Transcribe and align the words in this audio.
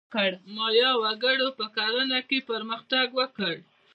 د 0.13 0.15
مایا 0.55 0.91
وګړو 1.03 1.47
په 1.59 1.65
کرنه 1.75 2.19
کې 2.27 2.39
پرمختګ 2.51 3.07
وکړ. 3.19 3.53